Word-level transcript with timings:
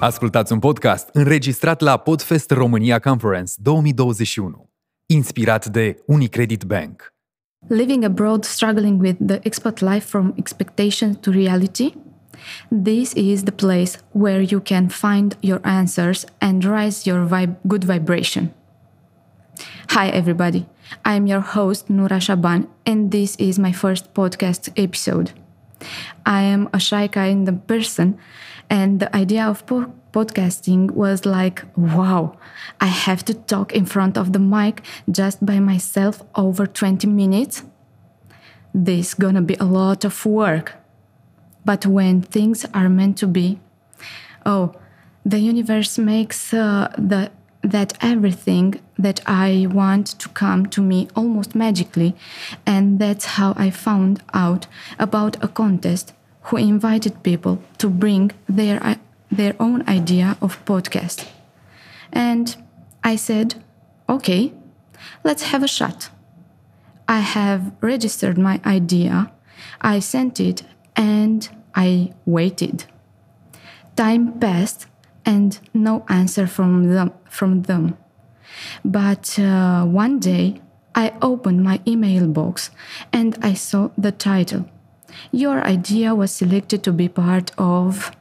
Ascultați 0.00 0.52
un 0.52 0.58
podcast 0.58 1.08
înregistrat 1.12 1.80
la 1.80 1.96
Podfest 1.96 2.50
România 2.50 2.98
Conference 2.98 3.54
2021, 3.56 4.70
inspirat 5.06 5.66
de 5.66 6.02
Unicredit 6.06 6.64
Bank. 6.64 7.14
Living 7.68 8.04
abroad, 8.04 8.44
struggling 8.44 9.00
with 9.00 9.16
the 9.26 9.38
expat 9.42 9.78
life 9.78 10.06
from 10.06 10.32
expectation 10.36 11.14
to 11.20 11.30
reality? 11.30 11.90
This 12.82 13.12
is 13.14 13.42
the 13.42 13.50
place 13.50 13.98
where 14.12 14.46
you 14.50 14.60
can 14.60 14.86
find 14.88 15.36
your 15.40 15.60
answers 15.62 16.24
and 16.38 16.64
rise 16.64 17.10
your 17.10 17.48
good 17.66 17.84
vibration. 17.84 18.52
Hi, 19.86 20.08
everybody. 20.08 20.66
I'm 21.04 21.26
your 21.26 21.42
host, 21.54 21.88
Nura 21.88 22.20
Shaban, 22.20 22.66
and 22.82 23.10
this 23.10 23.34
is 23.36 23.58
my 23.58 23.72
first 23.72 24.04
podcast 24.12 24.70
episode. 24.76 25.30
I 26.26 26.42
am 26.42 26.68
a 26.72 26.80
shy 26.80 27.08
kind 27.08 27.48
of 27.48 27.66
person, 27.66 28.18
and 28.68 29.00
the 29.00 29.14
idea 29.14 29.44
of 29.44 29.66
po- 29.66 29.92
podcasting 30.12 30.90
was 30.90 31.24
like, 31.24 31.64
wow, 31.76 32.36
I 32.80 32.86
have 32.86 33.24
to 33.26 33.34
talk 33.34 33.72
in 33.72 33.86
front 33.86 34.16
of 34.16 34.32
the 34.32 34.38
mic 34.38 34.82
just 35.10 35.44
by 35.44 35.60
myself 35.60 36.22
over 36.34 36.66
20 36.66 37.06
minutes. 37.06 37.64
This 38.74 39.14
gonna 39.14 39.42
be 39.42 39.54
a 39.54 39.64
lot 39.64 40.04
of 40.04 40.24
work. 40.26 40.74
But 41.64 41.86
when 41.86 42.22
things 42.22 42.64
are 42.72 42.88
meant 42.88 43.18
to 43.18 43.26
be, 43.26 43.60
oh, 44.46 44.74
the 45.24 45.38
universe 45.38 45.98
makes 45.98 46.54
uh, 46.54 46.92
the 46.96 47.30
that 47.62 47.92
everything 48.00 48.80
that 48.98 49.20
I 49.26 49.66
want 49.70 50.06
to 50.18 50.28
come 50.30 50.66
to 50.66 50.80
me 50.80 51.08
almost 51.14 51.54
magically, 51.54 52.14
and 52.66 52.98
that's 52.98 53.24
how 53.36 53.54
I 53.56 53.70
found 53.70 54.22
out 54.34 54.66
about 54.98 55.42
a 55.42 55.48
contest 55.48 56.12
who 56.42 56.56
invited 56.56 57.22
people 57.22 57.62
to 57.78 57.88
bring 57.88 58.32
their 58.48 58.82
uh, 58.84 58.96
their 59.30 59.54
own 59.60 59.88
idea 59.88 60.36
of 60.40 60.64
podcast. 60.64 61.26
And 62.12 62.56
I 63.04 63.16
said, 63.16 63.62
"Okay, 64.08 64.52
let's 65.24 65.44
have 65.44 65.62
a 65.62 65.68
shot." 65.68 66.10
I 67.08 67.20
have 67.20 67.72
registered 67.80 68.36
my 68.36 68.60
idea, 68.66 69.32
I 69.80 69.98
sent 69.98 70.40
it, 70.40 70.62
and 70.94 71.48
I 71.74 72.12
waited. 72.26 72.84
Time 73.96 74.38
passed 74.38 74.86
and 75.24 75.58
no 75.72 76.04
answer 76.08 76.46
from 76.46 76.88
them. 76.94 77.12
From 77.30 77.62
them. 77.62 77.96
But 78.84 79.38
uh, 79.38 79.84
one 79.84 80.18
day 80.18 80.60
I 80.94 81.12
opened 81.22 81.62
my 81.62 81.80
email 81.86 82.26
box 82.26 82.70
and 83.12 83.36
I 83.42 83.54
saw 83.54 83.90
the 83.96 84.12
title. 84.12 84.66
Your 85.32 85.60
idea 85.62 86.14
was 86.14 86.32
selected 86.32 86.82
to 86.84 86.92
be 86.92 87.08
part 87.08 87.50
of. 87.58 88.12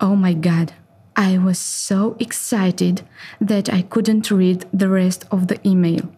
Oh 0.00 0.16
my 0.16 0.32
god, 0.32 0.72
I 1.16 1.38
was 1.38 1.58
so 1.58 2.16
excited 2.18 3.02
that 3.40 3.72
I 3.72 3.82
couldn't 3.82 4.30
read 4.30 4.66
the 4.72 4.88
rest 4.88 5.26
of 5.30 5.48
the 5.48 5.58
email. 5.66 6.10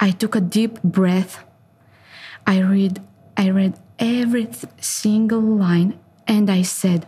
I 0.00 0.10
took 0.10 0.34
a 0.34 0.40
deep 0.40 0.82
breath. 0.82 1.44
I 2.46 2.60
read 2.60 3.00
I 3.36 3.50
read 3.50 3.78
every 3.98 4.48
single 4.80 5.40
line 5.40 5.98
and 6.26 6.50
I 6.50 6.62
said, 6.62 7.06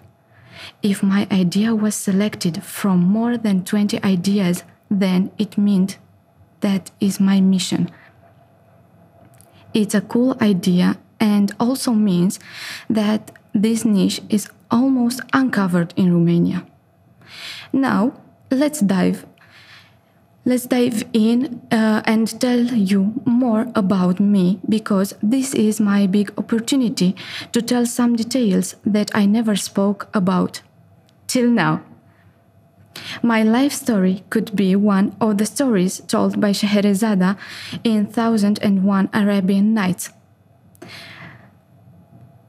if 0.82 1.02
my 1.02 1.26
idea 1.30 1.74
was 1.74 1.94
selected 1.94 2.62
from 2.62 3.00
more 3.00 3.36
than 3.36 3.64
20 3.64 4.02
ideas, 4.02 4.64
then 4.91 5.31
it 5.39 5.58
meant 5.58 5.98
that 6.61 6.91
is 7.00 7.20
my 7.20 7.41
mission. 7.41 7.91
It's 9.75 9.94
a 9.94 10.00
cool 10.00 10.36
idea 10.41 10.98
and 11.20 11.53
also 11.61 11.92
means 11.92 12.39
that 12.89 13.31
this 13.53 13.84
niche 13.84 14.20
is 14.28 14.48
almost 14.70 15.20
uncovered 15.33 15.92
in 15.97 16.12
Romania. 16.12 16.66
Now, 17.72 18.14
let's 18.50 18.81
dive 18.81 19.27
let's 20.49 20.65
dive 20.65 21.05
in 21.12 21.60
uh, 21.70 22.00
and 22.06 22.41
tell 22.41 22.59
you 22.59 23.12
more 23.26 23.66
about 23.75 24.19
me 24.19 24.59
because 24.66 25.15
this 25.22 25.53
is 25.53 25.78
my 25.78 26.06
big 26.06 26.32
opportunity 26.38 27.15
to 27.53 27.60
tell 27.60 27.84
some 27.84 28.16
details 28.16 28.75
that 28.87 29.10
I 29.15 29.26
never 29.26 29.56
spoke 29.56 30.09
about 30.15 30.62
till 31.26 31.50
now. 31.50 31.82
My 33.22 33.42
life 33.42 33.72
story 33.72 34.25
could 34.31 34.54
be 34.54 34.76
one 34.76 35.16
of 35.20 35.38
the 35.38 35.47
stories 35.47 36.00
told 36.06 36.41
by 36.41 36.53
Scheherazade 36.53 37.36
in 37.84 38.06
1001 38.06 39.10
Arabian 39.12 39.75
Nights. 39.75 40.10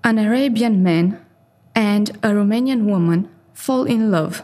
An 0.03 0.17
Arabian 0.17 0.81
man 0.81 1.19
and 1.75 2.09
a 2.23 2.29
Romanian 2.29 2.85
woman 2.85 3.29
fall 3.53 3.83
in 3.83 4.11
love, 4.11 4.43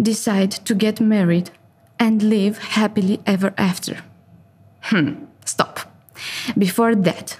decide 0.00 0.50
to 0.50 0.74
get 0.74 1.00
married 1.00 1.50
and 1.98 2.22
live 2.22 2.58
happily 2.58 3.20
ever 3.26 3.54
after. 3.56 3.98
Hmm, 4.82 5.24
stop. 5.44 5.80
Before 6.56 6.94
that, 6.94 7.38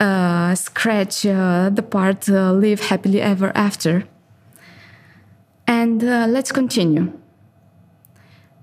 uh, 0.00 0.54
scratch 0.54 1.26
uh, 1.26 1.70
the 1.70 1.82
part 1.82 2.28
uh, 2.28 2.52
live 2.52 2.80
happily 2.88 3.20
ever 3.20 3.52
after. 3.54 4.04
And 5.70 6.02
uh, 6.02 6.26
let's 6.28 6.52
continue. 6.52 7.12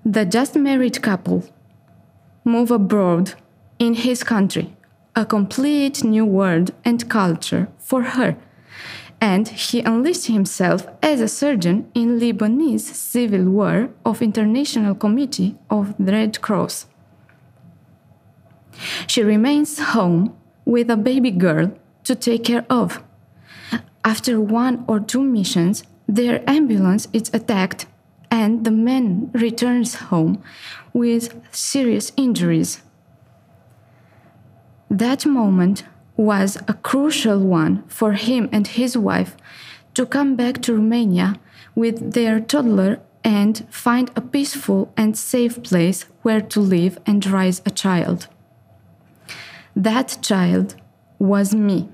The 0.05 0.25
just 0.25 0.55
married 0.55 1.01
couple 1.01 1.43
move 2.43 2.69
abroad 2.69 3.33
in 3.79 3.93
his 3.93 4.23
country, 4.23 4.75
a 5.15 5.25
complete 5.25 6.03
new 6.03 6.25
world 6.25 6.71
and 6.85 7.09
culture 7.09 7.69
for 7.79 8.03
her 8.03 8.37
and 9.19 9.47
he 9.47 9.79
enlists 9.79 10.27
himself 10.27 10.87
as 11.01 11.21
a 11.21 11.27
surgeon 11.27 11.89
in 11.93 12.19
Lebanese 12.19 12.93
civil 12.93 13.45
war 13.45 13.89
of 14.05 14.21
International 14.21 14.93
Committee 14.93 15.55
of 15.69 15.95
the 15.97 16.11
Red 16.11 16.41
Cross. 16.41 16.85
She 19.07 19.23
remains 19.23 19.79
home 19.79 20.35
with 20.65 20.89
a 20.91 20.97
baby 20.97 21.31
girl 21.31 21.71
to 22.03 22.15
take 22.15 22.43
care 22.43 22.65
of. 22.69 23.03
After 24.03 24.39
one 24.39 24.85
or 24.87 24.99
two 24.99 25.23
missions, 25.23 25.83
their 26.07 26.47
ambulance 26.49 27.07
is 27.13 27.29
attacked 27.33 27.85
and 28.31 28.65
the 28.65 28.71
man 28.71 29.29
returns 29.33 29.95
home 29.95 30.41
with 30.93 31.39
serious 31.51 32.11
injuries. 32.17 32.81
That 34.89 35.25
moment 35.25 35.83
was 36.15 36.57
a 36.67 36.73
crucial 36.73 37.39
one 37.39 37.83
for 37.87 38.13
him 38.13 38.49
and 38.51 38.67
his 38.67 38.97
wife 38.97 39.35
to 39.93 40.05
come 40.05 40.35
back 40.35 40.61
to 40.63 40.73
Romania 40.73 41.39
with 41.75 42.13
their 42.13 42.39
toddler 42.39 42.99
and 43.23 43.65
find 43.69 44.09
a 44.15 44.21
peaceful 44.21 44.91
and 44.95 45.17
safe 45.17 45.61
place 45.61 46.05
where 46.21 46.41
to 46.41 46.59
live 46.59 46.97
and 47.05 47.25
raise 47.25 47.61
a 47.65 47.69
child. 47.69 48.27
That 49.75 50.17
child 50.21 50.75
was 51.19 51.53
me. 51.53 51.89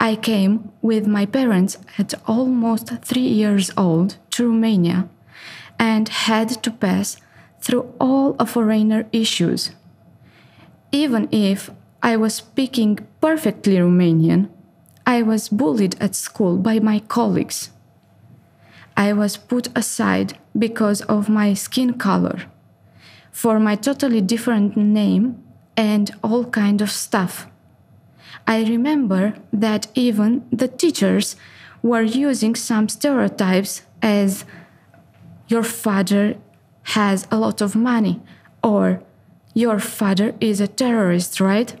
I 0.00 0.16
came 0.16 0.72
with 0.82 1.06
my 1.06 1.26
parents 1.26 1.78
at 1.98 2.14
almost 2.26 2.88
three 3.02 3.28
years 3.28 3.70
old 3.76 4.16
to 4.30 4.46
Romania 4.46 5.08
and 5.78 6.08
had 6.08 6.48
to 6.62 6.70
pass 6.70 7.16
through 7.60 7.92
all 7.98 8.36
of 8.38 8.50
foreigner 8.50 9.06
issues. 9.12 9.72
Even 10.92 11.28
if 11.32 11.70
I 12.06 12.16
was 12.16 12.34
speaking 12.34 13.00
perfectly 13.20 13.76
Romanian. 13.78 14.48
I 15.04 15.22
was 15.22 15.48
bullied 15.48 15.96
at 16.00 16.14
school 16.14 16.56
by 16.56 16.78
my 16.78 17.00
colleagues. 17.00 17.70
I 18.96 19.12
was 19.12 19.36
put 19.36 19.76
aside 19.76 20.38
because 20.56 21.00
of 21.02 21.28
my 21.28 21.52
skin 21.54 21.94
color, 21.94 22.42
for 23.32 23.58
my 23.58 23.74
totally 23.74 24.20
different 24.20 24.76
name, 24.76 25.42
and 25.76 26.14
all 26.22 26.44
kind 26.44 26.80
of 26.80 26.92
stuff. 26.92 27.48
I 28.46 28.62
remember 28.64 29.34
that 29.52 29.88
even 29.94 30.46
the 30.52 30.68
teachers 30.68 31.36
were 31.82 32.02
using 32.02 32.54
some 32.54 32.88
stereotypes 32.88 33.82
as 34.02 34.44
your 35.48 35.62
father 35.62 36.36
has 36.94 37.26
a 37.30 37.38
lot 37.38 37.60
of 37.60 37.74
money 37.74 38.20
or 38.62 39.02
your 39.54 39.78
father 39.78 40.34
is 40.40 40.60
a 40.60 40.68
terrorist, 40.68 41.40
right? 41.40 41.74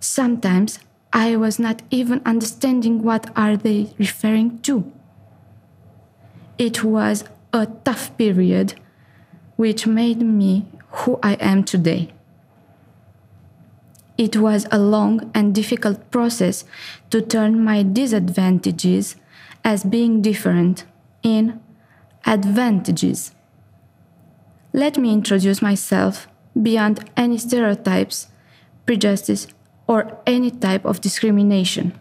Sometimes 0.00 0.78
I 1.12 1.36
was 1.36 1.58
not 1.58 1.82
even 1.90 2.20
understanding 2.24 3.02
what 3.02 3.30
are 3.34 3.56
they 3.56 3.94
referring 3.98 4.60
to. 4.62 4.92
It 6.58 6.84
was 6.84 7.24
a 7.52 7.66
tough 7.84 8.16
period 8.16 8.74
which 9.56 9.86
made 9.86 10.20
me 10.20 10.66
who 10.90 11.18
I 11.22 11.34
am 11.34 11.64
today. 11.64 12.12
It 14.16 14.36
was 14.36 14.66
a 14.70 14.78
long 14.78 15.30
and 15.34 15.54
difficult 15.54 16.10
process 16.10 16.64
to 17.10 17.20
turn 17.20 17.62
my 17.62 17.82
disadvantages 17.82 19.16
as 19.64 19.84
being 19.84 20.22
different 20.22 20.84
in 21.22 21.60
advantages. 22.24 23.32
Let 24.72 24.96
me 24.98 25.12
introduce 25.12 25.60
myself 25.60 26.28
beyond 26.60 27.10
any 27.16 27.38
stereotypes, 27.38 28.28
prejudices, 28.86 29.48
or 29.86 30.18
any 30.26 30.50
type 30.50 30.84
of 30.84 31.00
discrimination. 31.00 31.98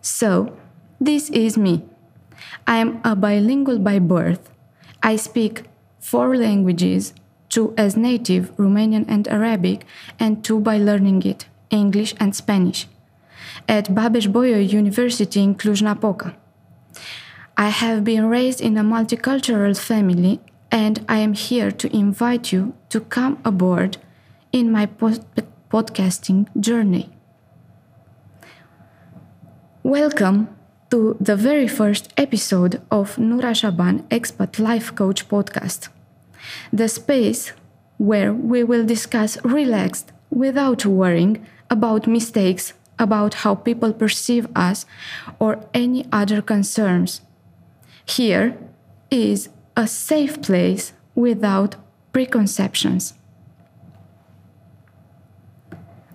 So, 0.00 0.56
This 1.02 1.30
is 1.30 1.58
me. 1.58 1.82
I 2.64 2.78
am 2.78 3.00
a 3.02 3.16
bilingual 3.16 3.80
by 3.80 3.98
birth. 3.98 4.54
I 5.02 5.16
speak 5.16 5.64
four 5.98 6.36
languages, 6.36 7.12
two 7.52 7.74
as 7.76 7.96
native, 7.96 8.50
Romanian 8.56 9.04
and 9.06 9.28
Arabic, 9.28 9.84
and 10.18 10.42
two 10.42 10.58
by 10.58 10.78
learning 10.78 11.22
it, 11.22 11.46
English 11.70 12.14
and 12.18 12.34
Spanish, 12.34 12.88
at 13.68 13.94
Babeș-Bolyai 13.94 14.72
University 14.72 15.40
in 15.42 15.54
Cluj-Napoca. 15.54 16.34
I 17.56 17.68
have 17.68 18.02
been 18.02 18.24
raised 18.26 18.60
in 18.62 18.78
a 18.78 18.82
multicultural 18.82 19.78
family 19.78 20.40
and 20.70 21.04
I 21.06 21.18
am 21.18 21.34
here 21.34 21.70
to 21.70 21.94
invite 21.94 22.50
you 22.50 22.72
to 22.88 23.00
come 23.00 23.38
aboard 23.44 23.98
in 24.52 24.72
my 24.72 24.86
pod- 24.86 25.44
podcasting 25.70 26.48
journey. 26.58 27.10
Welcome 29.82 30.48
to 30.90 31.16
the 31.20 31.36
very 31.36 31.68
first 31.68 32.12
episode 32.16 32.80
of 32.90 33.16
Nura 33.16 33.54
Shaban 33.54 34.04
Expat 34.08 34.58
Life 34.58 34.94
Coach 34.94 35.28
podcast, 35.28 35.88
the 36.72 36.88
space 36.88 37.52
where 37.98 38.32
we 38.32 38.64
will 38.64 38.84
discuss 38.84 39.38
relaxed 39.44 40.12
without 40.30 40.84
worrying 40.84 41.46
about 41.70 42.06
mistakes, 42.06 42.72
about 42.98 43.34
how 43.34 43.54
people 43.54 43.92
perceive 43.92 44.46
us, 44.54 44.86
or 45.38 45.64
any 45.72 46.06
other 46.12 46.42
concerns. 46.42 47.20
Here 48.04 48.56
is 49.10 49.48
a 49.76 49.86
safe 49.86 50.42
place 50.42 50.92
without 51.14 51.76
preconceptions. 52.12 53.14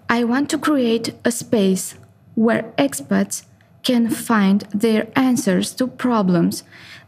I 0.09 0.23
want 0.23 0.49
to 0.51 0.57
create 0.57 1.13
a 1.25 1.31
space 1.31 1.95
where 2.35 2.63
expats 2.77 3.43
can 3.87 4.09
find 4.09 4.59
their 4.85 5.07
answers 5.15 5.73
to 5.73 5.87
problems 5.87 6.55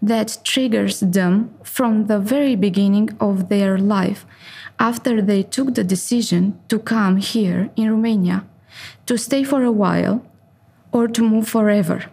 that 0.02 0.38
triggers 0.46 1.02
them 1.02 1.34
from 1.62 2.08
the 2.08 2.20
very 2.34 2.56
beginning 2.56 3.10
of 3.20 3.50
their 3.50 3.78
life 3.78 4.26
after 4.80 5.22
they 5.22 5.44
took 5.44 5.76
the 5.76 5.84
decision 5.84 6.58
to 6.70 6.80
come 6.80 7.18
here 7.18 7.70
in 7.76 7.92
Romania 7.92 8.46
to 9.06 9.18
stay 9.18 9.44
for 9.44 9.62
a 9.64 9.78
while 9.84 10.26
or 10.94 11.06
to 11.10 11.22
move 11.22 11.50
forever. 11.50 12.06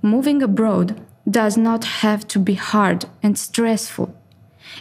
Moving 0.00 0.42
abroad 0.42 0.88
does 1.30 1.56
not 1.58 1.84
have 2.02 2.26
to 2.28 2.38
be 2.38 2.54
hard 2.54 3.04
and 3.22 3.38
stressful. 3.38 4.08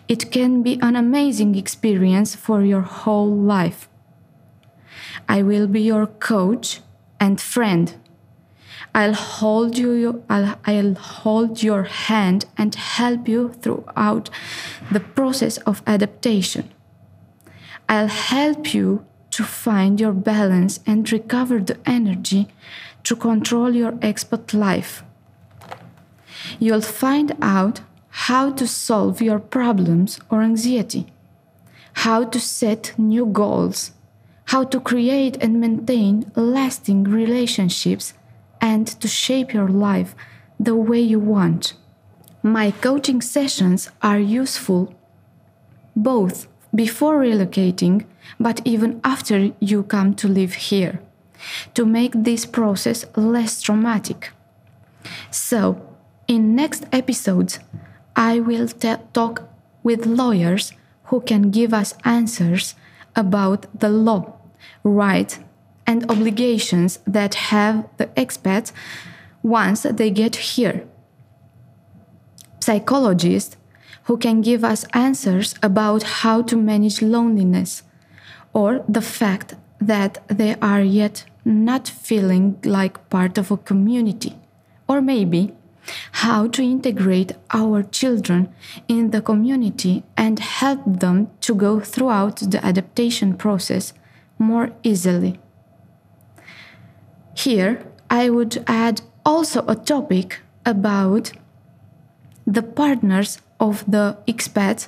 It 0.08 0.32
can 0.32 0.64
be 0.64 0.80
an 0.82 0.96
amazing 0.96 1.56
experience 1.56 2.34
for 2.34 2.64
your 2.64 2.86
whole 3.02 3.36
life. 3.58 3.90
I 5.28 5.42
will 5.44 5.68
be 5.68 5.82
your 5.82 6.08
coach 6.08 6.80
and 7.20 7.42
friend. 7.42 8.01
I'll 8.94 9.14
hold 9.14 9.78
you 9.78 10.24
I'll, 10.30 10.60
I'll 10.66 10.96
hold 10.96 11.64
your 11.64 11.84
hand 11.84 12.46
and 12.58 12.76
help 12.76 13.28
you 13.28 13.54
throughout 13.62 14.30
the 14.92 15.00
process 15.00 15.58
of 15.60 15.82
adaptation. 15.88 16.70
I'll 17.88 18.08
help 18.08 18.74
you 18.74 19.06
to 19.32 19.44
find 19.44 20.00
your 20.00 20.14
balance 20.14 20.80
and 20.86 21.10
recover 21.12 21.60
the 21.60 21.78
energy 21.86 22.48
to 23.04 23.16
control 23.16 23.74
your 23.76 23.94
expat 23.94 24.54
life 24.54 25.04
you'll 26.60 26.82
find 26.82 27.36
out 27.42 27.82
how 28.10 28.52
to 28.52 28.68
solve 28.68 29.22
your 29.22 29.40
problems 29.40 30.20
or 30.30 30.42
anxiety, 30.42 31.08
how 31.94 32.24
to 32.24 32.40
set 32.40 32.94
new 32.98 33.26
goals, 33.26 33.92
how 34.46 34.64
to 34.64 34.80
create 34.80 35.38
and 35.42 35.60
maintain 35.62 36.30
lasting 36.36 37.04
relationships, 37.06 38.14
and 38.62 38.88
to 39.02 39.08
shape 39.08 39.54
your 39.54 39.68
life 39.68 40.16
the 40.60 40.76
way 40.76 41.02
you 41.02 41.20
want. 41.20 41.74
My 42.44 42.72
coaching 42.72 43.22
sessions 43.22 43.90
are 44.02 44.20
useful 44.20 44.96
both 45.96 46.48
before 46.74 47.20
relocating, 47.20 48.06
but 48.40 48.62
even 48.64 49.02
after 49.04 49.52
you 49.60 49.84
come 49.84 50.14
to 50.16 50.28
live 50.28 50.54
here, 50.54 51.02
to 51.74 51.86
make 51.86 52.14
this 52.16 52.46
process 52.46 53.06
less 53.16 53.62
traumatic. 53.62 54.32
So, 55.32 55.82
in 56.28 56.56
next 56.56 56.86
episodes, 56.92 57.60
I 58.16 58.40
will 58.40 58.68
talk 58.68 59.50
with 59.84 60.06
lawyers 60.06 60.74
who 61.06 61.22
can 61.22 61.52
give 61.52 61.74
us 61.74 61.94
answers 62.06 62.76
about 63.16 63.66
the 63.78 63.90
law, 63.90 64.38
rights, 64.84 65.40
and 65.86 66.10
obligations 66.10 67.00
that 67.06 67.36
have 67.36 67.88
the 67.98 68.08
expats 68.08 68.72
once 69.44 69.84
they 69.84 70.10
get 70.10 70.36
here. 70.36 70.88
Psychologists 72.60 73.58
who 74.04 74.18
can 74.18 74.42
give 74.42 74.64
us 74.64 74.86
answers 74.94 75.56
about 75.64 76.04
how 76.04 76.42
to 76.42 76.56
manage 76.56 77.02
loneliness 77.02 77.84
or 78.54 78.84
the 78.88 79.02
fact 79.02 79.56
that 79.80 80.22
they 80.28 80.56
are 80.62 80.82
yet 80.82 81.26
not 81.44 81.88
feeling 81.88 82.60
like 82.64 83.10
part 83.10 83.38
of 83.38 83.52
a 83.52 83.58
community. 83.58 84.36
Or 84.88 85.02
maybe 85.02 85.56
how 86.12 86.48
to 86.48 86.62
integrate 86.62 87.34
our 87.52 87.82
children 87.82 88.54
in 88.88 89.12
the 89.12 89.22
community 89.22 90.04
and 90.16 90.40
help 90.40 90.82
them 90.86 91.32
to 91.42 91.56
go 91.56 91.80
throughout 91.80 92.38
the 92.38 92.64
adaptation 92.64 93.36
process 93.36 93.94
more 94.38 94.72
easily. 94.84 95.40
Here, 97.34 97.86
I 98.10 98.30
would 98.30 98.64
add 98.68 99.02
also 99.26 99.66
a 99.68 99.76
topic 99.76 100.42
about 100.66 101.32
the 102.46 102.64
partners 102.64 103.40
of 103.60 103.90
the 103.90 104.18
expats 104.28 104.88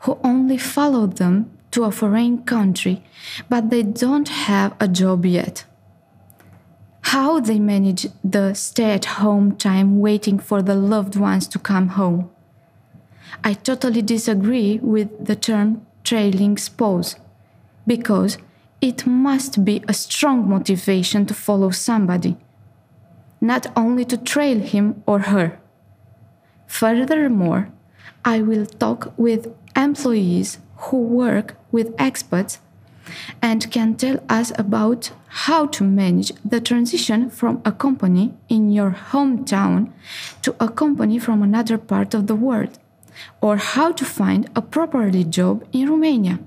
who 0.00 0.18
only 0.24 0.58
follow 0.58 1.06
them 1.06 1.50
to 1.72 1.84
a 1.84 1.90
foreign 1.90 2.42
country, 2.44 3.02
but 3.48 3.70
they 3.70 3.82
don't 3.82 4.28
have 4.28 4.74
a 4.80 4.88
job 4.88 5.24
yet 5.26 5.64
how 7.12 7.40
they 7.40 7.58
manage 7.58 8.06
the 8.24 8.54
stay 8.54 8.92
at 8.92 9.04
home 9.20 9.54
time 9.56 10.00
waiting 10.00 10.38
for 10.38 10.62
the 10.62 10.74
loved 10.74 11.14
ones 11.14 11.46
to 11.46 11.58
come 11.58 11.88
home. 11.88 12.30
I 13.44 13.52
totally 13.52 14.00
disagree 14.00 14.78
with 14.78 15.26
the 15.26 15.36
term 15.36 15.86
trailing 16.04 16.56
spouse 16.56 17.16
because 17.86 18.38
it 18.82 19.06
must 19.06 19.64
be 19.64 19.82
a 19.86 19.94
strong 19.94 20.48
motivation 20.48 21.24
to 21.24 21.32
follow 21.32 21.70
somebody, 21.70 22.36
not 23.40 23.66
only 23.76 24.04
to 24.04 24.16
trail 24.16 24.58
him 24.58 25.02
or 25.06 25.20
her. 25.20 25.58
Furthermore, 26.66 27.70
I 28.24 28.42
will 28.42 28.66
talk 28.66 29.14
with 29.16 29.54
employees 29.76 30.58
who 30.76 30.98
work 30.98 31.56
with 31.70 31.94
experts 31.96 32.58
and 33.40 33.70
can 33.70 33.94
tell 33.94 34.18
us 34.28 34.52
about 34.58 35.12
how 35.28 35.66
to 35.66 35.84
manage 35.84 36.32
the 36.44 36.60
transition 36.60 37.30
from 37.30 37.62
a 37.64 37.72
company 37.72 38.34
in 38.48 38.70
your 38.70 38.90
hometown 38.90 39.92
to 40.42 40.56
a 40.58 40.68
company 40.68 41.18
from 41.18 41.42
another 41.42 41.78
part 41.78 42.14
of 42.14 42.26
the 42.26 42.34
world, 42.34 42.78
or 43.40 43.56
how 43.56 43.92
to 43.92 44.04
find 44.04 44.50
a 44.56 44.62
properly 44.62 45.22
job 45.24 45.64
in 45.72 45.88
Romania. 45.88 46.40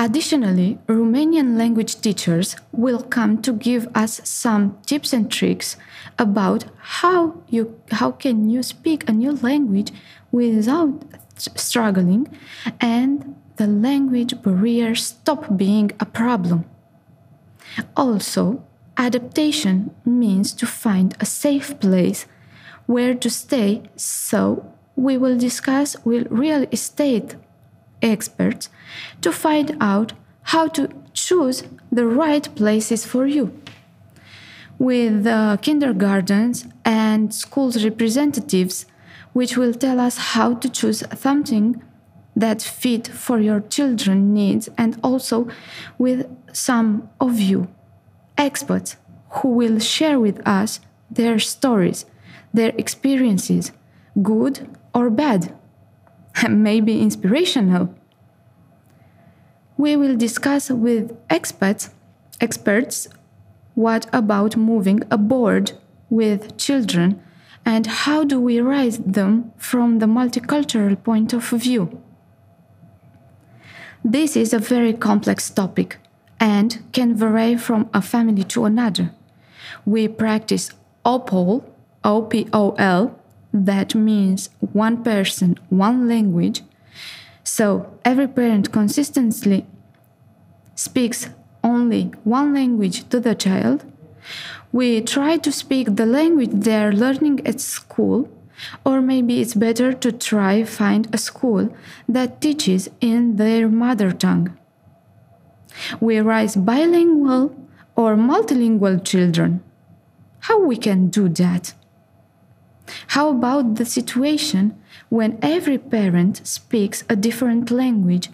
Additionally, 0.00 0.78
Romanian 0.86 1.58
language 1.58 2.00
teachers 2.00 2.54
will 2.70 3.02
come 3.02 3.42
to 3.42 3.52
give 3.52 3.88
us 3.96 4.20
some 4.22 4.78
tips 4.86 5.12
and 5.12 5.28
tricks 5.28 5.76
about 6.16 6.66
how 7.00 7.42
you 7.48 7.74
how 7.90 8.12
can 8.12 8.48
you 8.48 8.62
speak 8.62 9.08
a 9.08 9.12
new 9.12 9.32
language 9.32 9.90
without 10.30 11.02
struggling 11.36 12.28
and 12.80 13.34
the 13.56 13.66
language 13.66 14.40
barriers 14.40 15.04
stop 15.04 15.56
being 15.56 15.90
a 15.98 16.06
problem. 16.06 16.64
Also, 17.96 18.62
adaptation 18.96 19.90
means 20.04 20.52
to 20.52 20.64
find 20.64 21.16
a 21.18 21.26
safe 21.26 21.80
place 21.80 22.26
where 22.86 23.14
to 23.14 23.28
stay, 23.28 23.82
so 23.96 24.72
we 24.94 25.18
will 25.18 25.36
discuss 25.36 25.96
with 26.04 26.28
real 26.30 26.66
estate 26.70 27.34
experts 28.02 28.68
to 29.20 29.32
find 29.32 29.76
out 29.80 30.12
how 30.42 30.68
to 30.68 30.88
choose 31.12 31.64
the 31.90 32.06
right 32.06 32.54
places 32.54 33.04
for 33.04 33.26
you. 33.26 33.52
With 34.78 35.24
the 35.24 35.58
kindergartens 35.60 36.66
and 36.84 37.34
schools 37.34 37.84
representatives, 37.84 38.86
which 39.32 39.56
will 39.56 39.74
tell 39.74 40.00
us 40.00 40.16
how 40.18 40.54
to 40.54 40.68
choose 40.68 41.02
something 41.16 41.82
that 42.38 42.62
fit 42.62 43.08
for 43.08 43.40
your 43.40 43.60
children 43.60 44.32
needs 44.32 44.68
and 44.78 44.98
also 45.02 45.48
with 45.98 46.26
some 46.52 47.08
of 47.20 47.40
you 47.40 47.66
experts 48.36 48.96
who 49.30 49.48
will 49.48 49.80
share 49.80 50.20
with 50.20 50.40
us 50.46 50.80
their 51.10 51.38
stories 51.38 52.06
their 52.54 52.72
experiences 52.78 53.72
good 54.22 54.68
or 54.94 55.10
bad 55.10 55.52
maybe 56.48 57.00
inspirational 57.00 57.94
we 59.76 59.96
will 59.96 60.16
discuss 60.16 60.70
with 60.70 61.16
experts 61.30 61.90
experts 62.40 63.08
what 63.74 64.06
about 64.12 64.56
moving 64.56 65.02
abroad 65.10 65.72
with 66.10 66.56
children 66.56 67.22
and 67.64 67.86
how 67.86 68.24
do 68.24 68.40
we 68.40 68.60
raise 68.60 68.98
them 68.98 69.52
from 69.56 69.98
the 69.98 70.06
multicultural 70.06 70.96
point 71.04 71.34
of 71.34 71.44
view? 71.50 72.00
This 74.02 74.36
is 74.36 74.54
a 74.54 74.58
very 74.58 74.94
complex 74.94 75.50
topic 75.50 75.98
and 76.40 76.82
can 76.92 77.14
vary 77.14 77.56
from 77.56 77.90
a 77.92 78.00
family 78.00 78.44
to 78.44 78.64
another. 78.64 79.10
We 79.84 80.08
practice 80.08 80.70
OPOL, 81.04 81.62
O-P-O-L, 82.04 83.17
that 83.52 83.94
means 83.94 84.50
one 84.72 85.02
person, 85.02 85.58
one 85.68 86.08
language. 86.08 86.62
So 87.44 87.98
every 88.04 88.28
parent 88.28 88.72
consistently 88.72 89.66
speaks 90.74 91.30
only 91.64 92.12
one 92.24 92.54
language 92.54 93.08
to 93.08 93.20
the 93.20 93.34
child. 93.34 93.84
We 94.70 95.00
try 95.00 95.38
to 95.38 95.50
speak 95.50 95.96
the 95.96 96.06
language 96.06 96.50
they 96.52 96.76
are 96.76 96.92
learning 96.92 97.46
at 97.46 97.60
school, 97.60 98.28
or 98.84 99.00
maybe 99.00 99.40
it's 99.40 99.54
better 99.54 99.92
to 99.92 100.12
try 100.12 100.64
find 100.64 101.08
a 101.12 101.18
school 101.18 101.74
that 102.08 102.40
teaches 102.40 102.90
in 103.00 103.36
their 103.36 103.68
mother 103.68 104.12
tongue. 104.12 104.56
We 106.00 106.20
raise 106.20 106.56
bilingual 106.56 107.54
or 107.96 108.16
multilingual 108.16 109.04
children. 109.04 109.62
How 110.40 110.60
we 110.60 110.76
can 110.76 111.08
do 111.08 111.28
that? 111.30 111.74
How 113.08 113.30
about 113.30 113.76
the 113.76 113.84
situation 113.84 114.76
when 115.08 115.38
every 115.42 115.78
parent 115.78 116.46
speaks 116.46 117.04
a 117.08 117.16
different 117.16 117.70
language 117.70 118.30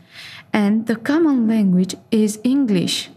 and 0.52 0.86
the 0.86 0.96
common 0.96 1.48
language 1.48 1.94
is 2.10 2.38
English? 2.44 3.10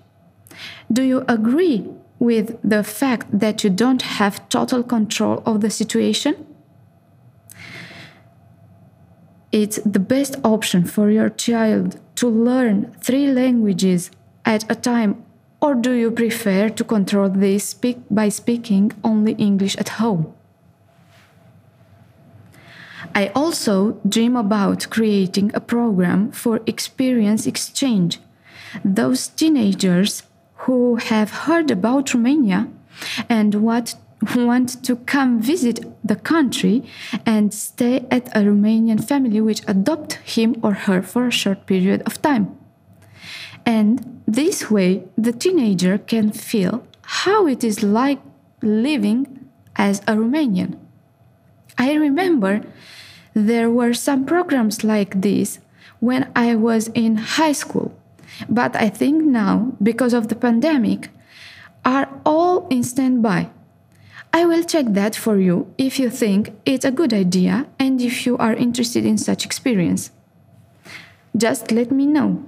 Do 0.92 1.04
you 1.04 1.24
agree 1.28 1.86
with 2.20 2.58
the 2.64 2.84
fact 2.84 3.28
that 3.40 3.64
you 3.64 3.70
don't 3.70 4.02
have 4.02 4.50
total 4.50 4.84
control 4.84 5.44
of 5.46 5.62
the 5.62 5.70
situation? 5.70 6.46
It's 9.52 9.80
the 9.86 10.00
best 10.00 10.36
option 10.44 10.84
for 10.86 11.10
your 11.10 11.30
child 11.30 12.00
to 12.16 12.28
learn 12.28 12.94
three 13.02 13.28
languages 13.32 14.12
at 14.46 14.70
a 14.70 14.76
time, 14.76 15.24
or 15.62 15.76
do 15.76 15.92
you 15.92 16.12
prefer 16.12 16.70
to 16.70 16.84
control 16.84 17.30
this 17.30 17.70
speak 17.70 17.98
by 18.10 18.30
speaking 18.30 18.92
only 19.04 19.34
English 19.34 19.76
at 19.78 19.90
home? 19.90 20.34
I 23.18 23.32
also 23.34 24.00
dream 24.08 24.36
about 24.36 24.92
creating 24.92 25.50
a 25.56 25.60
program 25.60 26.32
for 26.32 26.62
experience 26.68 27.48
exchange. 27.48 28.20
Those 28.86 29.30
teenagers 29.30 30.22
who 30.66 30.98
have 30.98 31.32
heard 31.48 31.72
about 31.72 32.14
Romania 32.14 32.68
and 33.28 33.56
what 33.56 33.96
want 34.36 34.84
to 34.84 34.98
come 34.98 35.42
visit 35.42 35.80
the 36.04 36.16
country 36.16 36.84
and 37.26 37.52
stay 37.52 38.06
at 38.12 38.28
a 38.38 38.42
Romanian 38.42 39.04
family 39.04 39.42
which 39.42 39.64
adopt 39.68 40.14
him 40.36 40.56
or 40.62 40.74
her 40.86 41.02
for 41.02 41.26
a 41.26 41.32
short 41.32 41.66
period 41.66 42.04
of 42.06 42.22
time. 42.22 42.56
And 43.66 44.22
this 44.28 44.70
way 44.70 45.06
the 45.18 45.34
teenager 45.34 45.98
can 45.98 46.32
feel 46.32 46.86
how 47.02 47.48
it 47.48 47.64
is 47.64 47.82
like 47.82 48.20
living 48.62 49.50
as 49.76 50.02
a 50.02 50.14
Romanian. 50.14 50.78
I 51.80 51.94
remember 51.94 52.62
there 53.38 53.70
were 53.70 53.94
some 53.94 54.26
programs 54.26 54.84
like 54.84 55.22
this 55.22 55.60
when 56.00 56.32
I 56.36 56.56
was 56.56 56.88
in 56.90 57.18
high 57.18 57.52
school, 57.52 57.94
but 58.50 58.76
I 58.76 58.90
think 58.90 59.24
now, 59.24 59.74
because 59.82 60.14
of 60.14 60.28
the 60.28 60.36
pandemic, 60.36 61.10
are 61.86 62.10
all 62.26 62.68
in 62.70 62.84
standby. 62.84 63.50
I 64.34 64.46
will 64.46 64.64
check 64.64 64.88
that 64.90 65.16
for 65.16 65.40
you 65.40 65.72
if 65.78 66.00
you 66.00 66.10
think 66.10 66.52
it's 66.66 66.84
a 66.84 66.92
good 66.92 67.14
idea 67.14 67.68
and 67.80 68.02
if 68.02 68.26
you 68.26 68.38
are 68.38 68.54
interested 68.54 69.06
in 69.06 69.18
such 69.18 69.46
experience. 69.46 70.12
Just 71.36 71.72
let 71.72 71.92
me 71.92 72.06
know. 72.08 72.44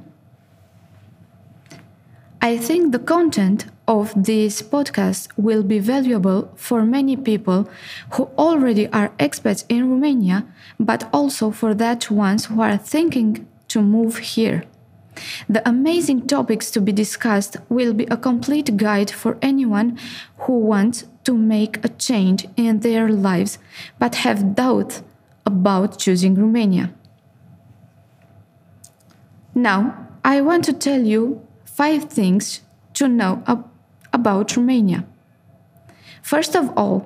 I 2.41 2.57
think 2.57 2.93
the 2.93 2.99
content 2.99 3.65
of 3.85 4.13
this 4.15 4.61
podcast 4.61 5.27
will 5.35 5.61
be 5.61 5.79
valuable 5.79 6.49
for 6.55 6.85
many 6.85 7.17
people 7.17 7.69
who 8.13 8.29
already 8.37 8.87
are 8.93 9.09
expats 9.19 9.65
in 9.67 9.89
Romania, 9.89 10.45
but 10.79 11.09
also 11.11 11.51
for 11.51 11.73
that 11.73 12.09
ones 12.09 12.45
who 12.45 12.61
are 12.61 12.77
thinking 12.77 13.45
to 13.67 13.81
move 13.81 14.19
here. 14.19 14.63
The 15.49 15.67
amazing 15.67 16.27
topics 16.27 16.71
to 16.71 16.79
be 16.79 16.93
discussed 16.93 17.57
will 17.67 17.93
be 17.93 18.05
a 18.05 18.15
complete 18.15 18.77
guide 18.77 19.11
for 19.11 19.37
anyone 19.41 19.99
who 20.37 20.59
wants 20.59 21.05
to 21.25 21.33
make 21.33 21.83
a 21.83 21.89
change 21.89 22.47
in 22.55 22.79
their 22.79 23.09
lives 23.09 23.59
but 23.99 24.15
have 24.15 24.55
doubt 24.55 25.01
about 25.45 25.99
choosing 25.99 26.35
Romania. 26.35 26.93
Now, 29.53 30.07
I 30.23 30.39
want 30.39 30.63
to 30.65 30.73
tell 30.73 31.01
you 31.01 31.45
five 31.79 32.03
things 32.09 32.59
to 32.93 33.07
know 33.07 33.41
ab- 33.47 33.69
about 34.11 34.57
Romania. 34.57 35.05
First 36.21 36.53
of 36.53 36.65
all, 36.75 36.97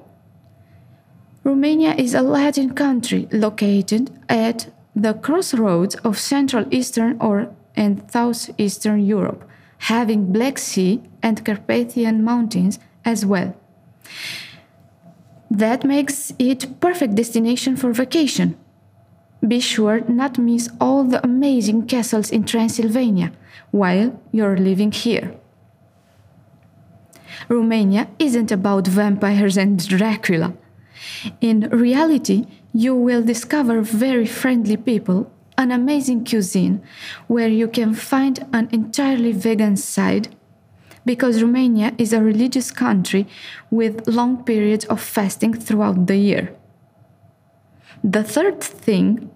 Romania 1.43 1.93
is 1.93 2.15
a 2.15 2.23
Latin 2.23 2.73
country 2.73 3.27
located 3.31 4.09
at 4.27 4.73
the 4.95 5.13
crossroads 5.13 5.93
of 6.07 6.17
Central 6.17 6.65
Eastern 6.71 7.17
or 7.21 7.53
and 7.75 8.01
Southeastern 8.11 8.99
Europe, 9.05 9.47
having 9.93 10.33
Black 10.33 10.57
Sea 10.57 11.03
and 11.21 11.45
Carpathian 11.45 12.23
Mountains 12.23 12.79
as 13.05 13.23
well. 13.25 13.53
That 15.51 15.83
makes 15.83 16.33
it 16.39 16.79
perfect 16.79 17.13
destination 17.13 17.75
for 17.75 17.93
vacation. 17.93 18.57
Be 19.47 19.59
sure 19.59 20.01
not 20.07 20.39
miss 20.39 20.69
all 20.81 21.03
the 21.03 21.23
amazing 21.23 21.85
castles 21.85 22.31
in 22.31 22.43
Transylvania 22.43 23.31
while 23.71 24.19
you're 24.31 24.57
living 24.57 24.91
here. 24.91 25.35
Romania 27.49 28.07
isn't 28.19 28.51
about 28.51 28.87
vampires 28.87 29.57
and 29.57 29.77
Dracula. 29.87 30.53
In 31.41 31.69
reality, 31.69 32.45
you 32.73 32.95
will 32.95 33.23
discover 33.23 33.81
very 33.81 34.25
friendly 34.25 34.77
people, 34.77 35.31
an 35.57 35.71
amazing 35.71 36.25
cuisine, 36.25 36.81
where 37.27 37.49
you 37.49 37.67
can 37.67 37.93
find 37.93 38.45
an 38.53 38.69
entirely 38.71 39.31
vegan 39.31 39.77
side, 39.77 40.35
because 41.05 41.41
Romania 41.41 41.93
is 41.97 42.13
a 42.13 42.21
religious 42.21 42.71
country 42.71 43.27
with 43.69 44.07
long 44.07 44.43
periods 44.43 44.85
of 44.85 45.01
fasting 45.01 45.53
throughout 45.53 46.07
the 46.07 46.17
year. 46.17 46.55
The 48.03 48.23
third 48.23 48.61
thing 48.61 49.29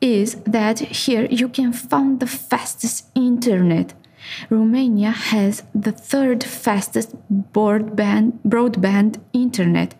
is 0.00 0.36
that 0.44 0.78
here 0.78 1.26
you 1.30 1.48
can 1.48 1.72
find 1.72 2.20
the 2.20 2.26
fastest 2.26 3.06
internet 3.14 3.94
Romania 4.50 5.10
has 5.10 5.62
the 5.74 5.92
third 5.92 6.42
fastest 6.44 7.14
broadband, 7.52 8.38
broadband 8.44 9.20
internet 9.32 9.94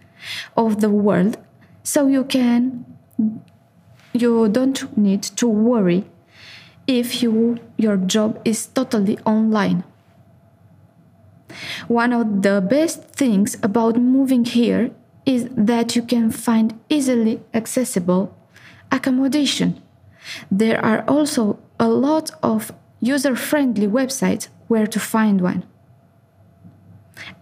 of 0.57 0.81
the 0.81 0.91
world, 0.91 1.39
so 1.83 2.07
you 2.07 2.25
can 2.25 2.85
you 4.13 4.49
don't 4.49 4.97
need 4.97 5.23
to 5.23 5.47
worry 5.47 6.05
if 6.87 7.23
you 7.23 7.59
your 7.77 7.97
job 7.97 8.41
is 8.45 8.67
totally 8.67 9.19
online. 9.25 9.85
One 11.89 12.13
of 12.13 12.43
the 12.43 12.61
best 12.61 13.05
things 13.05 13.57
about 13.63 13.97
moving 13.97 14.45
here 14.45 14.91
is 15.25 15.49
that 15.57 15.97
you 15.97 16.03
can 16.03 16.31
find 16.31 16.79
easily 16.89 17.41
accessible 17.55 18.37
accommodation. 18.91 19.83
There 20.51 20.83
are 20.85 21.05
also 21.09 21.59
a 21.79 21.89
lot 21.89 22.31
of 22.43 22.73
user 23.01 23.37
friendly 23.37 23.87
websites 23.87 24.49
where 24.69 24.87
to 24.87 25.01
find 25.01 25.41
one. 25.41 25.65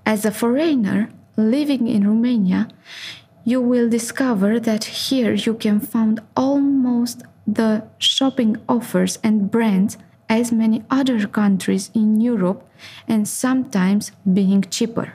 As 0.04 0.24
a 0.24 0.30
foreigner 0.30 1.10
living 1.36 1.86
in 1.88 2.06
Romania, 2.06 2.68
you 3.44 3.60
will 3.60 3.88
discover 3.88 4.58
that 4.60 4.84
here 4.84 5.34
you 5.34 5.54
can 5.54 5.80
find 5.80 6.20
almost 6.36 7.22
the 7.46 7.84
shopping 7.98 8.56
offers 8.68 9.18
and 9.22 9.50
brands 9.50 9.98
as 10.28 10.50
many 10.50 10.82
other 10.90 11.26
countries 11.26 11.90
in 11.94 12.20
Europe 12.20 12.66
and 13.06 13.28
sometimes 13.28 14.12
being 14.32 14.62
cheaper. 14.62 15.14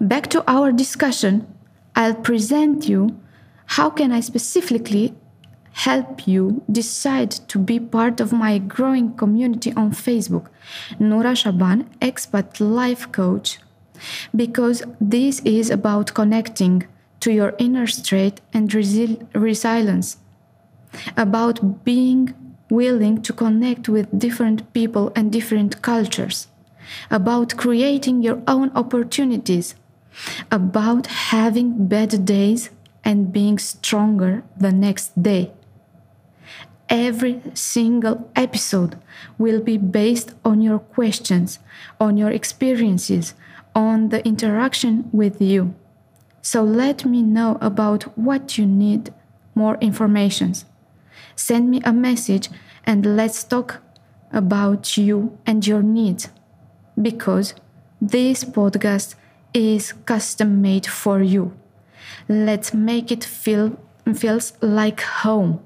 Back 0.00 0.28
to 0.30 0.42
our 0.50 0.72
discussion, 0.72 1.46
I'll 1.94 2.14
present 2.14 2.88
you 2.88 3.20
how 3.66 3.90
can 3.90 4.12
I 4.12 4.20
specifically 4.20 5.14
help 5.72 6.28
you 6.28 6.62
decide 6.70 7.30
to 7.30 7.58
be 7.58 7.80
part 7.80 8.20
of 8.20 8.32
my 8.32 8.58
growing 8.58 9.12
community 9.14 9.72
on 9.74 9.90
Facebook, 9.90 10.46
Nura 11.00 11.36
Shaban, 11.36 11.84
Expat 12.00 12.60
Life 12.60 13.10
Coach, 13.10 13.58
because 14.34 14.82
this 15.00 15.40
is 15.40 15.70
about 15.70 16.14
connecting 16.14 16.86
to 17.20 17.32
your 17.32 17.54
inner 17.58 17.86
strength 17.86 18.40
and 18.52 18.70
resi- 18.70 19.26
resilience, 19.34 20.18
about 21.16 21.84
being 21.84 22.34
willing 22.70 23.20
to 23.22 23.32
connect 23.32 23.88
with 23.88 24.16
different 24.16 24.72
people 24.74 25.12
and 25.16 25.32
different 25.32 25.82
cultures, 25.82 26.46
about 27.10 27.56
creating 27.56 28.22
your 28.22 28.40
own 28.46 28.70
opportunities, 28.76 29.74
about 30.52 31.06
having 31.08 31.88
bad 31.88 32.24
days 32.24 32.70
and 33.04 33.32
being 33.32 33.58
stronger 33.58 34.42
the 34.56 34.72
next 34.72 35.22
day. 35.22 35.52
Every 36.88 37.40
single 37.54 38.30
episode 38.36 38.98
will 39.38 39.60
be 39.60 39.78
based 39.78 40.34
on 40.44 40.60
your 40.60 40.78
questions, 40.78 41.58
on 42.00 42.16
your 42.16 42.30
experiences, 42.30 43.34
on 43.74 44.10
the 44.10 44.24
interaction 44.26 45.08
with 45.12 45.40
you. 45.40 45.74
So 46.42 46.62
let 46.62 47.04
me 47.04 47.22
know 47.22 47.58
about 47.60 48.18
what 48.18 48.58
you 48.58 48.66
need 48.66 49.12
more 49.54 49.78
informations. 49.80 50.66
Send 51.36 51.70
me 51.70 51.80
a 51.84 51.92
message 51.92 52.48
and 52.84 53.16
let's 53.16 53.42
talk 53.44 53.82
about 54.30 54.96
you 54.96 55.38
and 55.46 55.66
your 55.66 55.82
needs 55.82 56.28
because 57.00 57.54
this 58.00 58.44
podcast 58.44 59.14
is 59.54 59.92
custom 60.04 60.60
made 60.60 60.86
for 60.86 61.22
you. 61.22 61.56
Let's 62.28 62.74
make 62.74 63.10
it 63.10 63.24
feel 63.24 63.78
feels 64.14 64.52
like 64.60 65.00
home. 65.00 65.64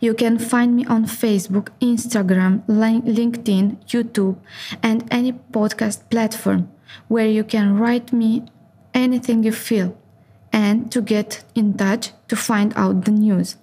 You 0.00 0.14
can 0.14 0.38
find 0.38 0.76
me 0.76 0.84
on 0.86 1.04
Facebook, 1.06 1.68
Instagram, 1.80 2.62
LinkedIn, 2.66 3.84
YouTube, 3.86 4.36
and 4.82 5.06
any 5.10 5.32
podcast 5.32 6.10
platform 6.10 6.70
where 7.08 7.26
you 7.26 7.44
can 7.44 7.78
write 7.78 8.12
me 8.12 8.44
anything 8.92 9.42
you 9.42 9.52
feel 9.52 9.96
and 10.52 10.90
to 10.92 11.00
get 11.00 11.44
in 11.54 11.74
touch 11.74 12.12
to 12.28 12.36
find 12.36 12.72
out 12.76 13.04
the 13.04 13.10
news. 13.10 13.56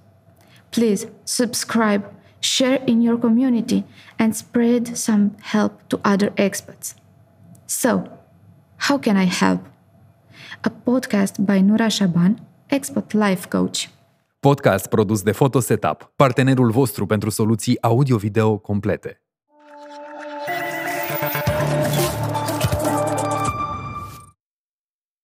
Please 0.72 1.06
subscribe, 1.26 2.12
share 2.40 2.82
in 2.88 3.02
your 3.02 3.18
community, 3.18 3.84
and 4.18 4.36
spread 4.36 4.98
some 4.98 5.38
help 5.42 5.88
to 5.90 6.00
other 6.04 6.32
expats. 6.32 6.96
So, 7.68 8.18
how 8.78 8.98
can 8.98 9.16
I 9.16 9.26
help? 9.26 9.66
A 10.64 10.70
podcast 10.70 11.38
by 11.38 11.60
Nura 11.60 11.88
Shaban, 11.88 12.48
Expat 12.68 13.12
Life 13.12 13.48
Coach. 13.48 13.90
Podcast 14.40 14.88
produs 14.88 15.22
de 15.22 15.32
Photo 15.32 15.60
Setup, 15.60 16.12
partenerul 16.16 16.72
vostru 16.72 17.06
pentru 17.06 17.30
soluții 17.30 17.82
audio-video 17.82 18.58
complete. 18.58 19.22